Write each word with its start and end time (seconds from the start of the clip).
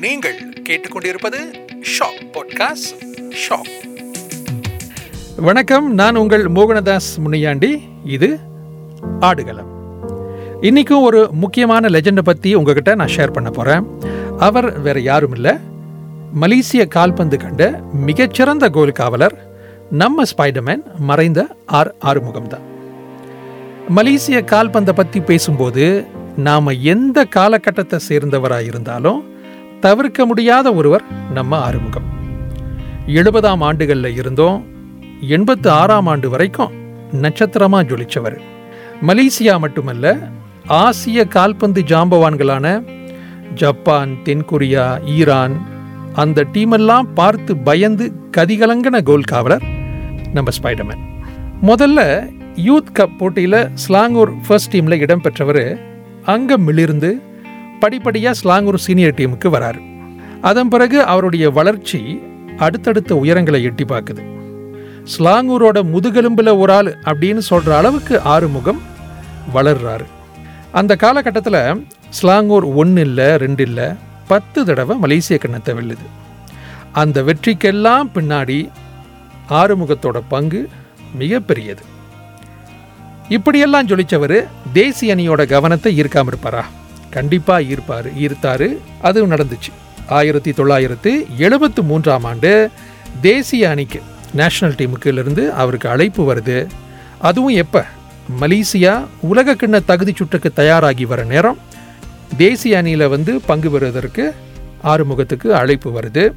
நீங்கள் 0.00 0.36
கேட்டுக்கொண்டிருப்பது 0.68 1.38
shock 1.92 2.20
podcast 2.32 2.90
shock. 3.42 3.70
வணக்கம் 5.36 5.94
நான் 5.94 6.16
உங்கள் 6.16 6.44
மோகனதாஸ் 6.44 7.18
முனியாண்டி. 7.18 7.82
இது 8.04 8.38
ஆடுகளம். 9.20 9.70
இன்றைக்கும் 10.60 11.02
ஒரு 11.02 11.30
முக்கியமான 11.32 11.88
லெஜெண்டை 11.88 12.18
பற்றி 12.18 12.54
உங்ககிட்ட 12.54 12.94
நான் 12.94 13.12
ஷேர் 13.16 13.32
பண்ண 13.32 13.50
போகிறேன் 13.50 13.86
அவர் 14.38 14.80
வேறு 14.80 15.02
யாரும் 15.02 15.34
இல்லை. 15.34 15.54
மலேசிய 16.32 16.86
கால்பந்து 16.86 17.38
கண்ட 17.38 17.82
மிகச்சிறந்த 17.92 18.68
கோல் 18.68 18.92
காவலர் 18.92 19.50
நம்ம 19.90 20.22
ஸ்பைடர்மேன் 20.22 20.82
மறைந்த 20.98 21.46
ஆர் 21.66 21.94
ஆறுமுகம் 21.98 22.46
தான் 22.46 22.68
மலேசிய 23.88 24.44
கால்பந்தை 24.44 24.92
பற்றி 24.94 25.20
பேசும்போது 25.20 26.06
நாம் 26.46 26.66
எந்த 26.66 27.24
காலகட்டத்தை 27.24 27.98
சேர்ந்தவராக 28.08 28.64
இருந்தாலும் 28.64 29.20
தவிர்க்க 29.80 30.26
முடியாத 30.26 30.74
ஒருவர் 30.74 31.04
நம்ம 31.32 31.56
ஆறுமுகம். 31.56 32.08
எழுபதாம் 33.06 33.62
ஆண்டுகளில் 33.68 34.16
இருந்தோம். 34.16 34.64
எண்பத்து 35.28 35.70
ஆறாம் 35.70 36.06
ஆண்டு 36.06 36.28
வரைக்கும் 36.30 36.72
நட்சத்திரமாக 37.12 37.84
ஜொலிச்சவர். 37.90 38.36
மலேசியா 39.06 39.58
மட்டுமல்ல 39.58 40.14
ஆசிய 40.66 41.24
கால்பந்து 41.24 41.82
ஜாம்பவான்களான 41.82 42.66
ஜப்பான் 43.54 44.12
தென்கொரியா 44.24 44.86
ஈரான் 45.04 45.56
அந்த 46.12 46.44
டீமெல்லாம் 46.52 47.06
பார்த்து 47.14 47.56
பயந்து 47.56 48.12
கதிகலங்கின 48.36 49.02
கோல் 49.02 49.30
காவலர் 49.32 49.62
நம்ம 50.32 50.50
ஸ்பைடர்மேன். 50.56 51.04
முதல்ல 51.62 52.00
யூத் 52.64 52.90
கப் 52.94 53.16
போட்டியில் 53.18 53.60
ஸ்லாங்கூர் 53.74 54.32
ஃபர்ஸ்ட் 54.46 54.76
டீமில் 54.76 55.02
இடம்பெற்றவர் 55.04 55.62
அங்கே 56.24 56.56
மிளிர்ந்து 56.56 57.22
படிப்படியாக 57.80 58.38
ஸ்லாங்கூர் 58.40 58.78
சீனியர் 58.78 59.14
டீமுக்கு 59.14 59.48
வராரு. 59.56 59.80
அதன் 60.40 60.68
பிறகு 60.68 61.04
அவருடைய 61.04 61.50
வளர்ச்சி 61.50 62.20
அடுத்தடுத்த 62.56 63.14
உயரங்களை 63.14 63.62
எட்டி 63.62 63.84
பார்க்குது. 63.84 64.22
ஸ்லாங்கூரோட 65.16 65.82
முதுகெலும்பில் 65.82 66.58
ஒரு 66.58 66.72
ஆள் 66.72 66.98
அப்படின்னு 67.04 67.38
சொல்கிற 67.38 67.76
அளவுக்கு 67.76 68.20
ஆறுமுகம் 68.20 68.80
வளர்றாரு. 69.54 70.06
அந்த 70.72 70.96
காலகட்டத்தில் 70.96 71.84
ஸ்லாங்கூர் 72.08 72.64
ஒன்று 72.64 73.00
இல்லை 73.00 73.36
ரெண்டு 73.36 73.62
இல்லை 73.62 73.88
பத்து 74.26 74.64
தடவை 74.64 74.96
மலேசிய 74.96 75.38
கிண்ணத்தை 75.38 75.74
வெல்லுது. 75.74 76.06
அந்த 76.92 77.22
வெற்றிக்கெல்லாம் 77.22 78.10
பின்னாடி 78.14 78.70
ஆறுமுகத்தோட 79.48 80.22
பங்கு 80.28 80.68
மிகப்பெரியது. 81.18 81.84
இப்படியெல்லாம் 83.30 83.86
ஜொலிச்சவர் 83.86 84.46
தேசிய 84.72 85.16
அணியோட 85.16 85.46
கவனத்தை 85.46 86.02
ஈர்க்காம 86.02 86.26
இருப்பாரா? 86.26 86.66
கண்டிப்பாக 87.10 87.62
ஈர்ப்பார் 87.62 88.12
ஈர்த்தாரு. 88.18 88.76
அதுவும் 89.00 89.30
நடந்துச்சு. 89.30 89.72
ஆயிரத்தி 90.08 90.52
தொள்ளாயிரத்து 90.52 91.26
எழுபத்து 91.38 91.82
மூன்றாம் 91.82 92.24
ஆண்டு 92.24 92.70
தேசிய 93.20 93.68
அணிக்கு 93.68 94.02
நேஷனல் 94.32 94.74
டீமுக்குலேருந்து 94.74 95.48
அவருக்கு 95.48 95.88
அழைப்பு 95.88 96.34
வருது. 96.34 96.66
அதுவும் 97.18 97.54
எப்போ? 97.54 97.84
மலேசியா 98.40 99.06
உலக 99.20 99.54
கிண்ண 99.54 99.84
தகுதி 99.84 100.12
சுற்றுக்கு 100.16 100.52
தயாராகி 100.52 101.04
வர 101.04 101.24
நேரம் 101.24 101.58
தேசிய 102.36 102.78
அணியில் 102.78 103.08
வந்து 103.08 103.40
பங்கு 103.40 103.70
பெறுவதற்கு 103.70 104.34
ஆறுமுகத்துக்கு 104.84 105.46
அழைப்பு 105.46 106.00
வருது. 106.00 106.32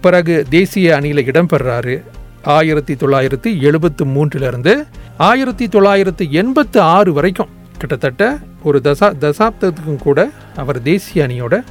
பிறகு 0.00 0.46
தேசிய 0.50 0.94
அணியில் 0.94 1.30
இடம்பெறாரு. 1.30 2.02
ஆயிரத்தி 2.42 2.94
தொள்ளாயிரத்தி 2.94 3.62
எழுபத்து 3.62 4.06
மூன்றிலிருந்து 4.06 4.86
ஆயிரத்தி 5.16 5.68
தொள்ளாயிரத்து 5.68 6.32
எண்பத்து 6.32 6.80
ஆறு 6.80 7.12
வரைக்கும். 7.12 7.48
கிட்டத்தட்ட 7.78 8.38
ஒரு 8.62 8.80
தசா 8.84 9.08
தசாப்தத்துக்கும் 9.24 10.02
கூட 10.06 10.30
அவர் 10.56 10.82
தேசிய 10.82 11.26
அணியோட 11.26 11.64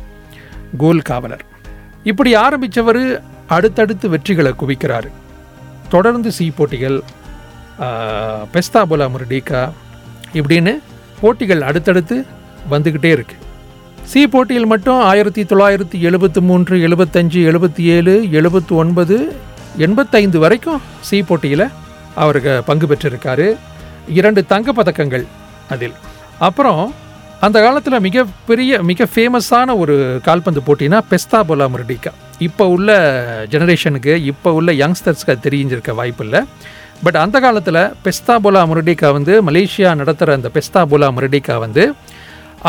கோல் 0.78 1.02
காவலர். 1.02 1.46
இப்படி 2.04 2.36
ஆரம்பித்தவர் 2.36 3.22
அடுத்தடுத்து 3.48 4.10
வெற்றிகளை 4.10 4.52
குவிக்கிறாரு. 4.62 5.10
தொடர்ந்து 5.90 6.32
சி 6.32 6.52
போட்டிகள் 6.52 7.02
பெஸ்தாபோலா 8.54 9.06
முரடிகா 9.14 9.72
இப்படின்னு 10.34 10.74
போட்டிகள் 11.22 11.62
அடுத்தடுத்து 11.62 12.26
வந்துக்கிட்டே 12.72 13.12
இருக்கு. 13.18 13.36
சி 14.04 14.28
போட்டியில் 14.28 14.66
மட்டும் 14.66 15.00
ஆயிரத்தி 15.02 15.44
தொள்ளாயிரத்தி 15.44 16.00
எழுபத்து 16.10 16.42
மூன்று 16.42 16.78
எழுபத்தஞ்சு 16.88 17.40
எழுபத்தி 17.50 17.84
ஏழு 17.96 18.14
எழுபத்தி 18.32 18.70
ஒன்பது 18.70 19.36
எண்பத்தைந்து 19.78 20.40
வரைக்கும் 20.40 20.82
சி 21.02 21.24
போட்டியில் 21.24 21.66
அவருக்கு 22.24 22.54
பங்கு 22.70 22.86
பெற்றிருக்காரு. 22.92 23.48
இரண்டு 24.20 24.42
தங்க 24.54 24.72
பதக்கங்கள் 24.80 25.26
அதில். 25.74 25.96
அப்புறம் 26.48 26.84
அந்த 27.46 27.58
காலத்தில் 27.66 28.04
மிகப்பெரிய 28.08 28.82
மிக 28.90 29.06
ஃபேமஸான 29.14 29.76
ஒரு 29.82 29.96
கால்பந்து 30.28 30.62
போட்டினா 30.68 30.98
பெஸ்தா 31.12 31.40
போலா 31.50 31.66
முரடிக்கா. 31.74 32.12
இப்போ 32.48 32.66
உள்ள 32.76 32.90
ஜெனரேஷனுக்கு 33.54 34.14
இப்போ 34.32 34.50
உள்ள 34.58 34.72
யங்ஸ்டர்ஸ்க்கு 34.82 35.34
அது 35.34 35.46
தெரிஞ்சிருக்க 35.48 35.94
வாய்ப்பு 36.00 36.24
இல்லை 36.26 36.42
பட் 37.06 37.18
அந்த 37.24 37.38
காலத்தில் 37.46 37.82
பெஸ்தா 38.06 38.36
போலா 38.46 38.62
முரடிக்கா 38.72 39.10
வந்து 39.18 39.34
மலேசியா 39.50 39.90
நடத்துகிற 40.02 40.36
அந்த 40.40 40.50
பெஸ்தா 40.58 40.82
போலா 40.92 41.10
முரடிக்கா 41.18 41.56
வந்து 41.66 41.84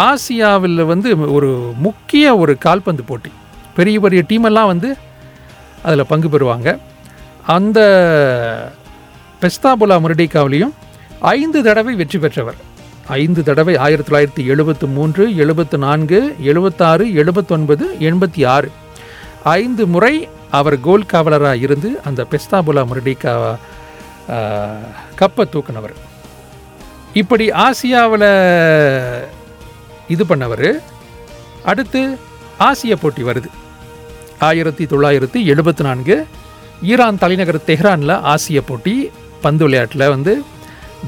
ஆசியாவில் 0.06 0.82
வந்து 0.92 1.08
ஒரு 1.36 1.50
முக்கிய 1.86 2.24
ஒரு 2.42 2.52
கால்பந்து 2.66 3.04
போட்டி. 3.10 3.30
பெரிய 3.78 3.96
பெரிய 4.04 4.20
டீமெல்லாம் 4.30 4.70
வந்து 4.72 4.90
அதில் 5.86 6.10
பங்கு 6.12 6.28
பெறுவாங்க. 6.34 6.68
அந்த 7.56 7.80
பெஸ்தாபுலா 9.42 9.96
முரடிகாவிலையும் 10.04 10.72
ஐந்து 11.20 11.62
தடவை 11.62 11.94
வெற்றி 11.94 12.18
பெற்றவர். 12.18 12.58
ஐந்து 13.20 13.42
தடவை 13.42 13.76
ஆயிரத்தி 13.76 14.10
தொள்ளாயிரத்தி 14.10 14.46
எழுபத்து 14.52 14.86
மூன்று 14.86 15.36
எழுபத்து 15.42 15.78
நான்கு 15.84 16.18
எழுபத்தாறு 16.50 17.04
எழுபத்தொன்பது 17.20 17.86
எண்பத்தி 18.08 18.42
ஆறு. 18.46 18.70
ஐந்து 19.42 19.86
முறை 19.86 20.28
அவர் 20.58 20.80
கோல் 20.80 21.10
காவலராக 21.12 21.62
இருந்து 21.66 21.90
அந்த 22.04 22.26
பெஸ்தாபுலா 22.30 22.82
முரடிகா 22.90 23.34
கப்பை 25.20 25.44
தூக்குனவர். 25.52 25.94
இப்படி 27.12 27.46
ஆசியாவில் 27.66 28.28
இது 30.08 30.24
பண்ணவர். 30.24 30.68
அடுத்து 31.64 32.02
ஆசிய 32.58 32.96
போட்டி 32.96 33.22
வருது. 33.22 33.50
ஆயிரத்தி 34.38 34.84
தொள்ளாயிரத்தி 34.84 35.40
எழுபத்தி 35.54 35.82
நான்கு 35.88 36.26
ஈரான் 36.82 37.18
தலைநகர் 37.18 37.66
தெஹ்ரானில் 37.66 38.20
ஆசிய 38.34 38.62
போட்டி 38.62 38.94
பந்து 39.42 39.64
விளையாட்டில் 39.64 40.08
வந்து 40.08 40.32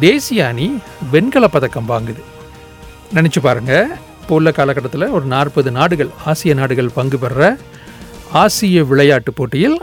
தேசிய 0.00 0.46
அணி 0.46 0.66
வெண்கல 1.10 1.46
பதக்கம் 1.48 1.88
வாங்குது. 1.88 2.22
நினச்சி 3.14 3.40
பாருங்கள் 3.42 3.88
இப்போ 4.20 4.34
உள்ள 4.34 4.50
காலகட்டத்தில் 4.52 5.12
ஒரு 5.16 5.24
நாற்பது 5.24 5.70
நாடுகள் 5.70 6.10
ஆசிய 6.24 6.54
நாடுகள் 6.54 6.94
பங்கு 6.94 7.18
பெற 7.18 7.56
ஆசிய 8.42 8.84
விளையாட்டு 8.84 9.32
போட்டியில் 9.32 9.78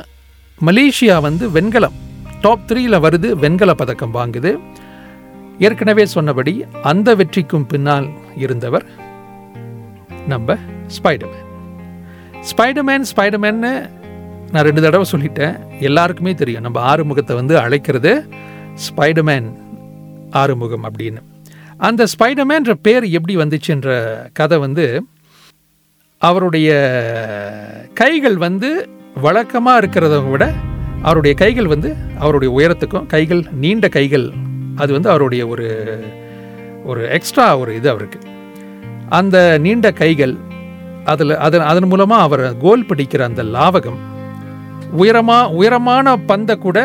மலேசியா 0.68 1.16
வந்து 1.22 1.46
வெண்கலம் 1.52 1.98
டாப் 2.42 2.66
த்ரீயில் 2.68 3.04
வருது 3.06 3.30
வெண்கல 3.44 3.74
பதக்கம் 3.74 4.14
வாங்குது. 4.14 4.52
ஏற்கனவே 5.60 6.06
சொன்னபடி 6.06 6.54
அந்த 6.81 7.16
வெற்றிக்கும் 7.16 7.68
பின்னால் 7.68 8.08
இருந்தவர் 8.36 8.86
நம்ம 10.28 10.58
ஸ்பைடர்மேன் 10.98 11.48
ஸ்பைடர்மேன் 12.50 13.06
ஸ்பைடர்மேன்னு 13.12 13.72
நான் 14.52 14.64
ரெண்டு 14.64 14.82
தடவை 14.82 15.06
சொல்லிட்டேன். 15.12 15.56
எல்லாருக்குமே 15.80 16.34
தெரியும். 16.34 16.62
நம்ம 16.62 16.96
ஆறுமுகத்தை 16.96 17.36
வந்து 17.36 17.60
அழைக்கிறது 17.60 18.12
ஸ்பைடர்மேன் 18.86 19.48
ஆறுமுகம் 20.32 20.86
அப்படின்னு. 20.90 21.22
அந்த 21.78 22.06
ஸ்பைடர்மேன்ற 22.14 22.74
பேர் 22.82 23.06
எப்படி 23.18 23.36
வந்துச்சுன்ற 23.38 23.90
கதை 24.34 24.58
வந்து 24.58 24.86
அவருடைய 26.18 26.70
கைகள் 27.94 28.38
வந்து 28.38 28.90
வழக்கமாக 29.22 29.80
இருக்கிறத 29.82 30.30
விட 30.30 30.46
அவருடைய 31.02 31.34
கைகள் 31.38 31.68
வந்து 31.68 31.96
அவருடைய 32.20 32.50
உயரத்துக்கும் 32.58 33.06
கைகள் 33.06 33.42
நீண்ட 33.64 33.88
கைகள் 33.88 34.28
அது 34.76 34.92
வந்து 34.94 35.10
அவருடைய 35.10 35.48
ஒரு 35.48 35.68
ஒரு 36.86 37.02
எக்ஸ்ட்ரா 37.10 37.58
ஒரு 37.58 37.76
இது 37.76 37.90
அவருக்கு. 37.90 38.20
அந்த 39.10 39.38
நீண்ட 39.58 39.92
கைகள் 39.92 40.36
அதில் 41.06 41.36
அதன் 41.48 41.68
அதன் 41.72 41.88
மூலமாக 41.88 42.22
அவர் 42.22 42.57
கோல் 42.57 42.86
பிடிக்கிற 42.86 43.22
அந்த 43.30 43.44
லாவகம் 43.44 44.00
உயரமாக 45.01 45.53
உயரமான 45.59 46.15
பந்தை 46.31 46.56
கூட 46.65 46.80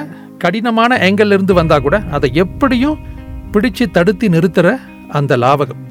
கடினமான 0.44 0.96
ஆங்கிள் 1.06 1.34
இருந்து 1.36 1.54
வந்தால் 1.58 1.84
கூட 1.86 1.96
அதை 2.16 2.28
எப்படியும் 2.44 3.00
பிடிச்சு 3.54 3.84
தடுத்து 3.96 4.26
நிறுத்துகிற 4.34 4.68
அந்த 5.18 5.36
லாவகம். 5.44 5.82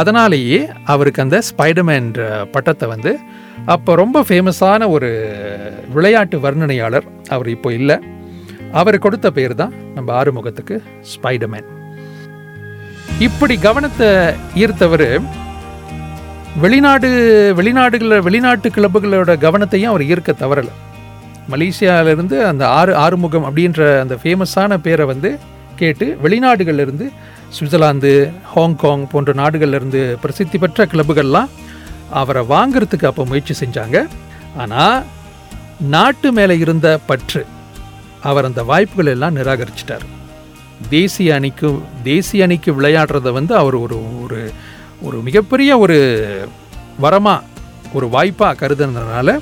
அதனாலேயே 0.00 0.60
அவருக்கு 0.92 1.22
அந்த 1.24 1.36
ஸ்பைடர்மேன் 1.48 2.08
பட்டத்தை 2.54 2.86
வந்து 2.94 3.12
அப்போ 3.74 3.90
ரொம்ப 4.02 4.18
ஃபேமஸான 4.28 4.88
ஒரு 4.94 5.08
விளையாட்டு 5.94 6.36
வர்ணனையாளர் 6.44 7.06
அவர் 7.34 7.48
இப்போ 7.54 7.68
இல்லை. 7.78 7.96
அவர் 8.80 9.02
கொடுத்த 9.04 9.28
பேர் 9.38 9.54
தான் 9.62 9.74
நம்ம 9.96 10.08
ஆறுமுகத்துக்கு 10.20 10.76
ஸ்பைடர்மேன் 11.12 11.68
இப்படி 13.26 13.54
கவனத்தை 13.66 14.08
ஈர்த்தவர் 14.64 15.08
வெளிநாடு 16.64 17.08
வெளிநாடுகளில் 17.58 18.24
வெளிநாட்டு 18.26 18.68
கிளப்புகளோட 18.76 19.32
கவனத்தையும் 19.46 19.92
அவர் 19.92 20.08
ஈர்க்க 20.12 20.32
தவறலை. 20.44 20.74
மலேசியாவிலிருந்து 21.50 22.36
அந்த 22.50 22.64
ஆறு 22.78 22.92
ஆறுமுகம் 23.04 23.46
அப்படின்ற 23.48 23.82
அந்த 24.02 24.14
ஃபேமஸான 24.22 24.76
பேரை 24.86 25.06
வந்து 25.12 25.30
கேட்டு 25.80 26.06
வெளிநாடுகள்லேருந்து 26.22 27.06
சுவிட்சர்லாந்து 27.56 28.12
ஹாங்காங் 28.54 29.04
போன்ற 29.12 29.32
நாடுகள்லேருந்து 29.40 30.00
பிரசித்தி 30.22 30.58
பெற்ற 30.58 30.86
கிளப்புகள்லாம் 30.92 31.52
அவரை 32.20 32.42
வாங்குறதுக்கு 32.54 33.08
அப்போ 33.10 33.24
முயற்சி 33.30 33.54
செஞ்சாங்க. 33.60 33.98
ஆனால் 34.62 34.98
நாட்டு 35.94 36.28
மேலே 36.32 36.54
இருந்த 36.58 36.88
பற்று 37.06 37.42
அவர் 38.28 38.48
அந்த 38.48 38.60
வாய்ப்புகள் 38.70 39.12
எல்லாம் 39.14 39.36
நிராகரிச்சிட்டார். 39.36 40.06
தேசிய 40.90 41.34
அணிக்கு 41.34 41.68
தேசிய 42.02 42.46
அணிக்கு 42.46 42.70
விளையாடுறத 42.78 43.32
வந்து 43.38 43.54
அவர் 43.62 43.76
ஒரு 43.84 43.96
ஒரு 44.24 44.40
ஒரு 45.06 45.18
மிகப்பெரிய 45.28 45.70
ஒரு 45.84 45.96
வரமாக 47.04 47.46
ஒரு 47.96 48.06
வாய்ப்பாக 48.14 48.58
கருதுனதுனால 48.60 49.38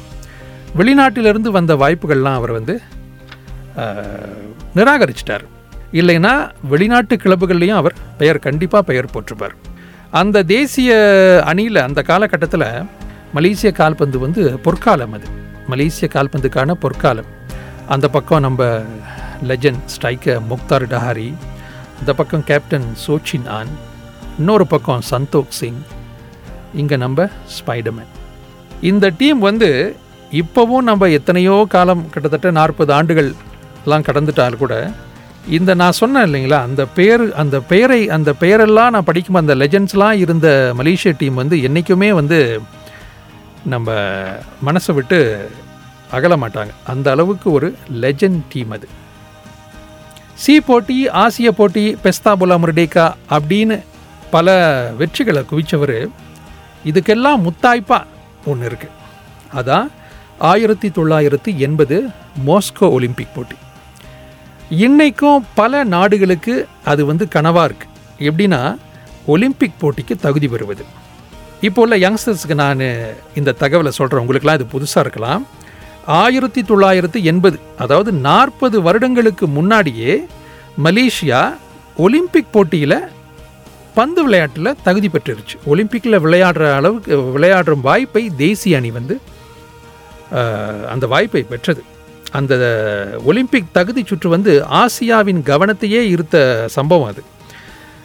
வெளிநாட்டிலிருந்து 0.78 1.50
வந்த 1.58 1.72
வாய்ப்புகள்லாம் 1.82 2.38
அவர் 2.40 2.52
வந்து 2.58 2.74
நிராகரிச்சிட்டார். 4.78 5.44
இல்லைன்னா 6.00 6.32
வெளிநாட்டு 6.72 7.14
கிளப்புகள்லையும் 7.24 7.80
அவர் 7.80 7.94
பெயர் 8.20 8.44
கண்டிப்பாக 8.46 8.82
பெயர் 8.90 9.12
போட்டிருப்பார். 9.14 9.54
அந்த 10.20 10.42
தேசிய 10.54 10.90
அணியில் 11.50 11.84
அந்த 11.86 12.00
காலகட்டத்தில் 12.10 12.68
மலேசிய 13.36 13.70
கால்பந்து 13.80 14.18
வந்து 14.24 14.42
பொற்காலம் 14.66 15.14
அது. 15.16 15.28
மலேசிய 15.72 16.06
கால்பந்துக்கான 16.14 16.76
பொற்காலம். 16.84 17.30
அந்த 17.94 18.06
பக்கம் 18.16 18.44
நம்ம 18.46 18.62
லெஜண்ட் 19.50 19.84
ஸ்ட்ரைக்கர் 19.94 20.40
முக்தார் 20.50 20.86
டஹாரி 20.92 21.28
இந்த 22.00 22.12
பக்கம் 22.20 22.46
கேப்டன் 22.50 22.88
சோச்சின் 23.04 23.46
ஆன் 23.58 23.72
இன்னொரு 24.40 24.66
பக்கம் 24.72 25.04
சந்தோக் 25.12 25.54
சிங் 25.58 25.82
இங்கே 26.80 26.96
நம்ம 27.04 27.28
ஸ்பைடர்மேன் 27.58 28.12
இந்த 28.90 29.06
டீம் 29.20 29.40
வந்து 29.48 29.70
இப்போவும் 30.32 30.86
நம்ம 30.90 31.08
எத்தனையோ 31.08 31.66
காலம் 31.68 32.10
கிட்டத்தட்ட 32.10 32.50
நாற்பது 32.50 32.92
ஆண்டுகள் 32.92 33.34
எல்லாம் 33.84 34.02
கடந்துட்டால் 34.02 34.56
கூட 34.56 34.92
இந்த 35.48 35.74
நான் 35.74 35.92
சொன்னேன் 35.92 36.26
இல்லைங்களா 36.26 36.60
அந்த 36.62 36.86
பேர் 36.86 37.34
அந்த 37.34 37.60
பெயரை 37.60 38.08
அந்த 38.08 38.34
பெயரெல்லாம் 38.40 38.90
நான் 38.90 39.04
படிக்கும் 39.04 39.34
அந்த 39.34 39.54
லெஜண்ட்ஸ்லாம் 39.54 40.12
இருந்த 40.12 40.72
மலேசிய 40.74 41.14
டீம் 41.18 41.34
வந்து 41.34 41.62
என்றைக்குமே 41.62 42.12
வந்து 42.12 42.60
நம்ம 43.64 43.94
மனசை 44.66 44.94
விட்டு 44.94 45.48
அகல 46.10 46.36
மாட்டாங்க. 46.36 46.70
அந்த 46.86 47.10
அளவுக்கு 47.10 47.52
ஒரு 47.52 47.76
லெஜண்ட் 47.92 48.40
டீம் 48.52 48.70
அது. 48.70 48.88
சி 50.34 50.60
போட்டி 50.60 51.08
ஆசிய 51.08 51.52
போட்டி 51.52 51.96
பெஸ்தாபுலா 52.04 52.56
முருடேக்கா 52.62 53.12
அப்படின்னு 53.30 53.82
பல 54.30 54.54
வெற்றிகளை 54.98 55.44
குவிச்சவர். 55.50 56.08
இதுக்கெல்லாம் 56.84 57.44
முத்தாய்ப்பாக 57.46 58.04
ஒன்று 58.44 58.68
இருக்குது 58.70 58.94
அதான் 59.54 59.90
ஆயிரத்தி 60.40 60.88
தொள்ளாயிரத்தி 60.88 61.56
எண்பது 61.56 61.96
மாஸ்கோ 62.46 62.86
ஒலிம்பிக் 62.96 63.32
போட்டி. 63.34 63.56
இன்றைக்கும் 64.86 65.46
பல 65.54 65.84
நாடுகளுக்கு 65.84 66.54
அது 66.84 67.06
வந்து 67.06 67.24
கனவாக 67.34 67.68
இருக்குது 67.68 67.94
எப்படின்னா 68.28 68.76
ஒலிம்பிக் 69.26 69.78
போட்டிக்கு 69.80 70.14
தகுதி 70.20 70.48
பெறுவது. 70.48 70.84
இப்போ 71.60 71.82
உள்ள 71.82 71.96
யங்ஸ்டர்ஸ்க்கு 71.98 72.54
நான் 72.54 72.82
இந்த 73.34 73.54
தகவலை 73.62 73.92
சொல்கிறேன் 73.98 74.22
உங்களுக்குலாம் 74.22 74.58
இது 74.58 74.66
புதுசாக 74.74 75.04
இருக்கலாம். 75.04 75.46
ஆயிரத்தி 76.06 76.62
தொள்ளாயிரத்தி 76.62 77.22
எண்பது 77.32 77.58
அதாவது 77.78 78.12
நாற்பது 78.12 78.82
வருடங்களுக்கு 78.82 79.46
முன்னாடியே 79.46 80.26
மலேசியா 80.86 81.40
ஒலிம்பிக் 81.96 82.52
போட்டியில் 82.52 82.98
பந்து 83.94 84.22
விளையாட்டில் 84.24 84.76
தகுதி 84.82 85.08
பெற்றுருச்சு. 85.08 85.56
ஒலிம்பிக்கில் 85.72 86.22
விளையாடுற 86.26 86.74
அளவுக்கு 86.80 87.16
விளையாடுற 87.38 87.80
வாய்ப்பை 87.80 88.30
தேசிய 88.44 88.76
அணி 88.76 88.90
வந்து 88.90 89.20
அந்த 90.88 91.06
வாய்ப்பை 91.06 91.42
பெற்றது. 91.42 91.82
அந்த 92.32 92.54
ஒலிம்பிக் 93.24 93.72
தகுதி 93.72 94.04
சுற்று 94.06 94.30
வந்து 94.30 94.64
ஆசியாவின் 94.70 95.40
கவனத்தையே 95.42 96.00
ஈர்த்த 96.14 96.66
சம்பவம் 96.66 97.08
அது. 97.08 97.22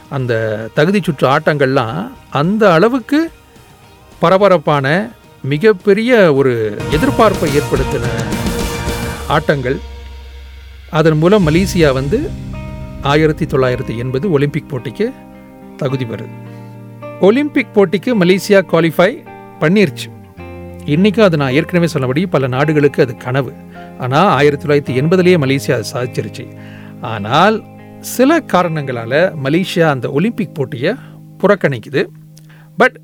அந்த 0.10 0.70
தகுதி 0.74 1.02
சுற்று 1.04 1.28
ஆட்டங்கள்லாம் 1.28 2.12
அந்த 2.30 2.74
அளவுக்கு 2.74 3.32
பரபரப்பான 4.20 5.12
மிகப்பெரிய 5.44 6.34
ஒரு 6.34 6.78
எதிர்பார்ப்பை 6.92 7.50
ஏற்படுத்தின 7.60 8.06
ஆட்டங்கள். 9.28 9.80
அதன் 10.90 11.18
மூலம் 11.18 11.48
மலேசியா 11.48 11.94
வந்து 11.94 12.30
ஆயிரத்தி 13.02 13.46
தொள்ளாயிரத்தி 13.46 13.98
எண்பது 13.98 14.32
ஒலிம்பிக் 14.32 14.76
போட்டிக்கு 14.76 15.14
தகுதி 15.78 16.06
பெறுது. 16.06 16.30
ஒலிம்பிக் 17.22 17.78
போட்டிக்கு 17.78 18.16
மலேசியா 18.20 18.60
குவாலிஃபை 18.72 19.24
பண்ணிருச்சு. 19.60 20.21
இன்றைக்கும் 20.86 21.26
அது 21.26 21.38
நான் 21.38 21.52
ஏற்கனவே 21.52 21.88
சொன்னபடி 21.88 22.26
பல 22.26 22.48
நாடுகளுக்கு 22.48 23.04
அது 23.04 23.18
கனவு. 23.18 23.54
ஆனால் 24.00 24.28
ஆயிரத்தி 24.28 24.66
தொள்ளாயிரத்தி 24.66 24.98
எண்பதுலேயே 24.98 25.38
மலேசியா 25.38 25.72
அதை 25.72 25.86
சாதிச்சிருச்சு. 25.94 26.48
ஆனால் 27.02 27.64
சில 28.00 28.40
காரணங்களால் 28.40 29.34
மலேசியா 29.44 29.90
அந்த 29.90 30.12
ஒலிம்பிக் 30.12 30.56
போட்டியை 30.56 30.94
புறக்கணிக்குது. 31.38 32.06
பட் 32.78 33.00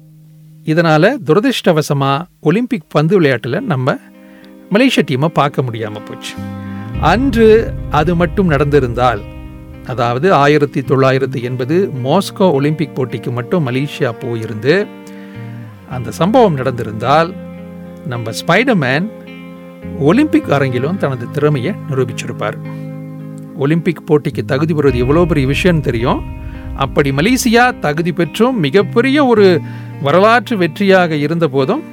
இதனால் 0.64 1.20
துரதிர்ஷ்டவசமாக 1.24 2.26
ஒலிம்பிக் 2.40 2.90
பந்து 2.90 3.16
விளையாட்டில் 3.16 3.64
நம்ம 3.64 3.98
மலேசிய 4.70 5.06
டீமை 5.12 5.28
பார்க்க 5.28 5.62
முடியாமல் 5.62 6.04
போச்சு. 6.04 6.34
அன்று 7.02 7.74
அது 7.90 8.16
மட்டும் 8.16 8.52
நடந்திருந்தால் 8.52 9.22
அதாவது 9.86 10.34
ஆயிரத்தி 10.34 10.82
தொள்ளாயிரத்தி 10.82 11.42
எண்பது 11.42 11.92
மாஸ்கோ 12.04 12.52
ஒலிம்பிக் 12.52 12.96
போட்டிக்கு 12.96 13.32
மட்டும் 13.32 13.68
மலேசியா 13.68 14.12
போயிருந்து 14.20 14.88
அந்த 15.90 16.12
சம்பவம் 16.12 16.56
நடந்திருந்தால் 16.56 17.36
நம்ம 18.08 18.32
ஸ்பைடர்மேன் 18.40 19.08
ஒலிம்பிக் 20.00 20.50
அரங்கிலும் 20.50 20.98
தனது 20.98 21.32
திறமையை 21.32 21.74
நிரூபிச்சிருப்பார். 21.90 22.58
ஒலிம்பிக் 23.58 24.04
போட்டிக்கு 24.08 24.42
தகுதி 24.46 24.74
பெறுவது 24.74 24.98
எவ்வளோ 24.98 25.26
பெரிய 25.26 25.48
விஷயம்னு 25.48 25.80
தெரியும். 25.80 26.22
அப்படி 26.76 27.12
மலேசியா 27.12 27.80
தகுதி 27.80 28.12
பெற்றும் 28.12 28.60
மிகப்பெரிய 28.60 29.26
ஒரு 29.26 29.60
வரலாற்று 30.02 30.58
வெற்றியாக 30.58 31.12
இருந்த 31.12 31.48
போதும் 31.48 31.84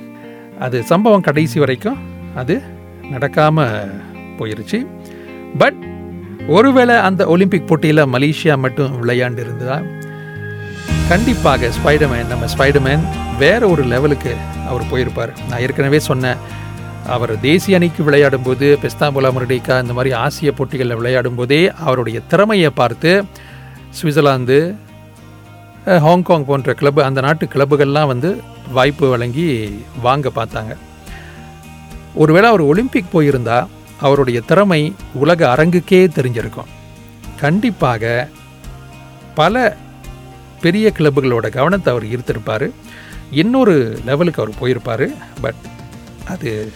அது 0.59 0.83
சம்பவம் 0.83 1.27
கடைசி 1.29 1.59
வரைக்கும் 1.59 1.99
அது 2.35 2.61
நடக்காம 3.13 3.67
போயிருச்சு. 4.39 4.87
பட் 5.59 5.81
ஒருவேளை 6.49 6.97
அந்த 7.09 7.27
ஒலிம்பிக் 7.27 7.69
போட்டியில் 7.69 8.07
மலேசியா 8.07 8.55
மட்டும் 8.59 8.93
விளையாண்டு 9.03 9.43
இருந்தால் 9.47 9.87
கண்டிப்பாக 11.09 11.69
ஸ்பைடர்மேன் 11.77 12.31
நம்ம 12.31 12.45
ஸ்பைடர்மேன் 12.53 13.03
வேற 13.39 13.69
ஒரு 13.69 13.83
லெவலுக்கு 13.85 14.33
அவர் 14.69 14.85
போயிருப்பார். 14.91 15.33
நான் 15.49 15.61
ஏற்கனவே 15.61 15.99
சொன்னேன் 15.99 16.37
அவர் 17.07 17.33
தேசிய 17.41 17.77
அணிக்கு 17.77 18.03
விளையாடும் 18.05 18.43
போது 18.43 18.79
பெஸ்தாம்புலா 18.83 19.31
முரடிக்கா 19.37 19.75
இந்த 19.83 19.93
மாதிரி 19.97 20.15
ஆசிய 20.15 20.53
போட்டிகளில் 20.53 20.97
விளையாடும் 20.97 21.35
போதே 21.35 21.73
அவருடைய 21.87 22.21
திறமையை 22.29 22.71
பார்த்து 22.71 23.25
சுவிட்சர்லாந்து 23.99 24.59
ஹாங்காங் 25.85 26.45
போன்ற 26.45 26.75
கிளப் 26.75 27.01
அந்த 27.01 27.21
நாட்டு 27.21 27.49
கிளப்புகள்லாம் 27.55 28.11
வந்து 28.13 28.41
வாய்ப்பு 28.73 29.09
வழங்கி 29.09 29.47
வாங்க 30.03 30.31
பார்த்தாங்க. 30.35 30.75
ஒருவேளை 32.15 32.49
அவர் 32.49 32.69
ஒலிம்பிக் 32.71 33.13
போயிருந்தால் 33.13 33.69
அவருடைய 34.01 34.41
திறமை 34.41 34.83
உலக 35.15 35.55
அரங்குக்கே 35.57 36.03
தெரிஞ்சிருக்கும். 36.19 36.73
கண்டிப்பாக 37.41 38.29
பல 39.35 39.77
பெரிய 40.61 40.93
கிளப்புகளோட 40.99 41.49
கவனத்தை 41.51 41.95
அவர் 41.95 42.07
ஈர்த்திருப்பார். 42.07 42.71
இன்னொரு 43.31 43.99
லெவலுக்கு 44.05 44.43
அவர் 44.43 44.61
போயிருப்பார். 44.61 45.15
பட் 45.41 45.61
அது 46.29 46.73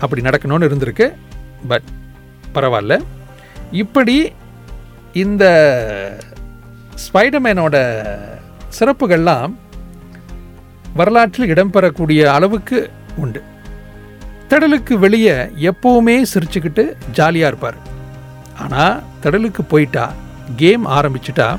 அப்படி 0.00 0.22
நடக்கணும்னு 0.22 0.68
இருந்திருக்கு. 0.68 1.12
பட் 1.68 1.82
பரவாயில்ல. 2.54 3.02
இப்படி 3.72 4.32
இந்த 5.12 5.44
ஸ்பைடர்மேனோட 6.94 7.76
சிறப்புகள்லாம் 8.78 9.54
வரலாற்றில் 10.94 11.54
இடம்பெறக்கூடிய 11.54 12.24
அளவுக்கு 12.24 12.90
உண்டு. 13.16 13.42
திடலுக்கு 14.48 14.94
வெளியே 14.94 15.32
எப்போவுமே 15.32 16.22
சிரிச்சுக்கிட்டு 16.34 16.92
ஜாலியாக 17.12 17.48
இருப்பார். 17.48 17.76
ஆனால் 18.58 19.02
திடலுக்கு 19.22 19.62
போயிட்டா 19.68 20.12
கேம் 20.56 20.86
ஆரம்பிச்சிட்டா 20.86 21.58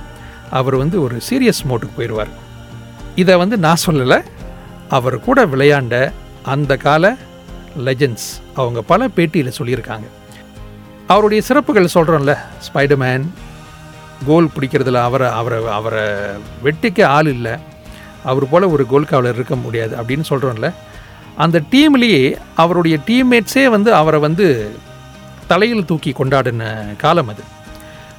அவர் 0.51 0.75
வந்து 0.75 1.01
ஒரு 1.01 1.21
சீரியஸ் 1.29 1.65
மோட்டுக்கு 1.69 1.89
போயிடுவார் 1.97 2.27
இதை 3.15 3.35
வந்து 3.35 3.57
நான் 3.57 3.83
சொல்லலை 3.85 4.23
அவர் 4.89 5.19
கூட 5.19 5.45
விளையாண்ட 5.45 6.11
அந்த 6.43 6.77
கால 6.77 7.15
லெஜெண்ட்ஸ் 7.85 8.41
அவங்க 8.55 8.81
பல 8.81 9.07
பேட்டியில் 9.07 9.53
சொல்லியிருக்காங்க. 9.57 10.03
அவருடைய 11.07 11.43
சிறப்புகள் 11.43 11.93
சொல்கிறோம்ல 11.93 12.37
ஸ்பைடர்மேன் 12.67 13.23
கோல் 14.25 14.49
பிடிக்கிறதுல 14.59 14.93
அவரை 14.93 15.27
அவரை 15.29 15.67
அவரை 15.67 16.03
வெட்டிக்க 16.63 17.05
ஆள் 17.05 17.27
இல்லை 17.27 17.51
அவர் 18.23 18.49
போல் 18.49 18.63
ஒரு 18.63 18.85
கோல் 18.85 19.05
காவலர் 19.05 19.35
இருக்க 19.35 19.55
முடியாது 19.55 19.95
அப்படின்னு 19.95 20.23
சொல்கிறோம்ல 20.29 20.73
அந்த 21.35 21.61
டீம்லேயே 21.71 22.37
அவருடைய 22.55 22.97
டீம்மேட்ஸே 23.07 23.65
வந்து 23.65 23.93
அவரை 23.93 24.19
வந்து 24.19 24.75
தலையில் 25.47 25.85
தூக்கி 25.85 26.11
கொண்டாடின 26.11 26.95
காலம் 26.95 27.27
அது. 27.27 27.43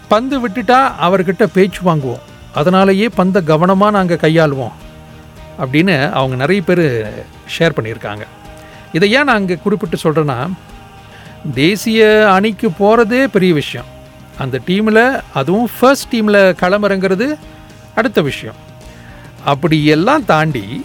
பந்து 0.08 0.48
விட்டுட்டா 0.48 0.92
அவர்கிட்ட 1.02 1.46
பேச்சு 1.52 1.80
வாங்குவோம். 1.84 2.24
அதனாலேயே 2.54 3.08
பந்தை 3.08 3.44
கவனமாக 3.44 3.90
நாங்கள் 3.90 4.22
கையாளுவோம். 4.22 4.72
அப்படின்னு 5.60 6.10
அவங்க 6.10 6.36
நிறைய 6.36 6.62
பேர் 6.62 7.06
ஷேர் 7.58 7.76
பண்ணியிருக்காங்க. 7.76 8.22
இதை 8.92 9.12
ஏன் 9.12 9.24
நான் 9.24 9.36
அங்கே 9.36 9.58
குறிப்பிட்டு 9.62 9.98
சொல்கிறேன்னா 10.02 10.50
தேசிய 11.54 12.30
அணிக்கு 12.32 12.70
போகிறதே 12.70 13.26
பெரிய 13.26 13.54
விஷயம். 13.54 13.86
அந்த 14.38 14.60
டீமில் 14.66 15.22
அதுவும் 15.34 15.68
ஃபர்ஸ்ட் 15.80 16.16
டீமில் 16.16 16.56
களமிறங்கிறது 16.60 17.36
அடுத்த 17.94 18.20
விஷயம். 18.20 18.54
அப்படி 19.44 19.84
எல்லாம் 19.86 20.24
தாண்டி 20.24 20.84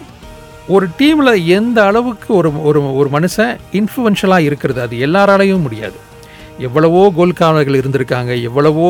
ஒரு 0.68 0.88
டீமில் 0.98 1.46
எந்த 1.46 1.84
அளவுக்கு 1.84 2.34
ஒரு 2.34 2.62
ஒரு 2.62 2.94
ஒரு 2.94 3.08
மனுஷன் 3.12 3.56
இன்ஃப்ளூவன்ஷியலாக 3.72 4.38
இருக்கிறது 4.38 4.80
அது 4.80 4.96
எல்லாராலையும் 4.96 5.60
முடியாது. 5.60 6.10
எவ்வளவோ 6.58 7.02
கோல் 7.18 7.38
காவலர்கள் 7.40 7.80
இருந்திருக்காங்க 7.80 8.32
எவ்வளவோ 8.48 8.88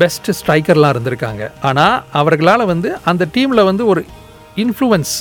பெஸ்ட் 0.00 0.28
ஸ்ட்ரைக்கர்லாம் 0.38 0.92
இருந்திருக்காங்க. 0.94 1.42
ஆனால் 1.68 2.02
அவர்களால் 2.20 2.70
வந்து 2.72 2.88
அந்த 3.10 3.26
டீமில் 3.34 3.68
வந்து 3.70 3.86
ஒரு 3.86 4.02
இன்ஃப்ளூவன்ஸ் 4.64 5.14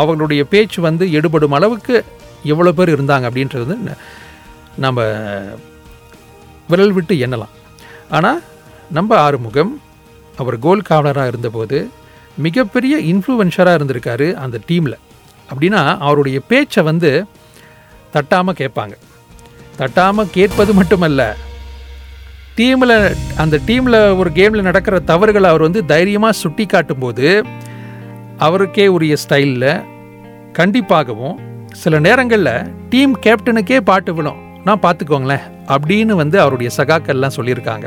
அவர்களுடைய 0.00 0.44
பேச்சு 0.44 0.80
வந்து 0.80 1.04
எடுபடும் 1.18 1.56
அளவுக்கு 1.58 1.96
எவ்வளோ 2.52 2.72
பேர் 2.78 2.94
இருந்தாங்க 2.96 3.24
அப்படின்றது 3.28 3.64
வந்து 3.64 3.96
நம்ம 4.84 5.04
விரல் 6.70 6.94
விட்டு 6.96 7.14
எண்ணலாம். 7.26 7.54
ஆனால் 8.16 8.40
நம்ம 8.98 9.16
ஆறுமுகம் 9.26 9.72
அவர் 10.40 10.56
கோல் 10.66 10.88
காவலராக 10.90 11.30
இருந்தபோது 11.32 11.78
மிகப்பெரிய 12.46 12.94
இன்ஃப்ளூவன்ஷராக 13.12 13.78
இருந்திருக்காரு 13.78 14.28
அந்த 14.44 14.60
டீமில் 14.68 14.98
அப்படின்னா 15.50 15.82
அவருடைய 16.06 16.40
பேச்சை 16.50 16.82
வந்து 16.90 17.10
தட்டாமல் 18.14 18.58
கேட்பாங்க. 18.60 18.94
தட்டாமல் 19.78 20.32
கேட்பது 20.36 20.72
மட்டுமல்ல. 20.78 21.20
டீமில் 22.58 22.96
அந்த 23.42 23.56
டீமில் 23.68 23.98
ஒரு 24.20 24.30
கேமில் 24.38 24.66
நடக்கிற 24.68 24.96
தவறுகளை 25.10 25.48
அவர் 25.52 25.66
வந்து 25.66 25.80
தைரியமாக 25.92 26.40
சுட்டி 26.42 26.64
காட்டும்போது 26.66 27.28
அவருக்கே 28.46 28.86
உரிய 28.96 29.14
ஸ்டைலில் 29.22 29.70
கண்டிப்பாகவும் 30.58 31.36
சில 31.82 31.98
நேரங்களில் 32.06 32.54
டீம் 32.92 33.14
கேப்டனுக்கே 33.26 33.78
பாட்டு 33.90 34.12
விழும். 34.14 34.40
நான் 34.66 34.82
பார்த்துக்கோங்களேன் 34.82 35.46
அப்படின்னு 35.74 36.14
வந்து 36.22 36.36
அவருடைய 36.40 36.70
சகாக்கள்லாம் 36.76 37.36
சொல்லியிருக்காங்க. 37.36 37.86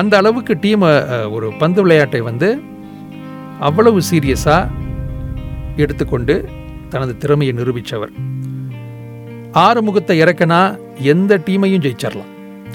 அந்த 0.00 0.14
அளவுக்கு 0.20 0.54
டீமை 0.64 0.90
ஒரு 1.36 1.46
பந்து 1.62 1.80
விளையாட்டை 1.82 2.20
வந்து 2.30 2.48
அவ்வளவு 3.68 3.98
சீரியஸாக 4.10 4.70
எடுத்துக்கொண்டு 5.82 6.34
தனது 6.92 7.12
திறமையை 7.22 7.54
நிரூபித்தவர் 7.58 8.12
ஆறுமுகத்தை 9.64 10.14
இறக்குனா 10.22 10.60
எந்த 11.12 11.32
டீமையும் 11.46 11.84
ஜெயிச்சிடலாம் 11.84 12.32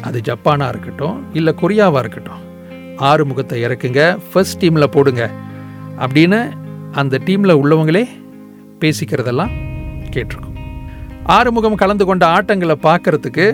அது 0.08 0.18
ஜப்பானாக 0.30 0.72
இருக்கட்டும் 0.74 1.18
இல்லை 1.38 1.52
கொரியாவாக 1.62 2.02
இருக்கட்டும். 2.04 2.42
ஆறுமுகத்தை 3.10 3.58
இறக்குங்க 3.66 4.02
ஃபர்ஸ்ட் 4.30 4.60
டீமில் 4.62 4.94
போடுங்க 4.96 5.24
அப்படின்னு 6.04 6.40
அந்த 7.02 7.20
டீமில் 7.28 7.60
உள்ளவங்களே 7.62 8.04
பேசிக்கிறதெல்லாம் 8.82 9.54
கேட்டிருக்கோம். 10.14 10.58
ஆறுமுகம் 11.36 11.82
கலந்து 11.84 12.06
கொண்ட 12.10 12.24
ஆட்டங்களை 12.36 12.76
பார்க்கறதுக்கு 12.88 13.46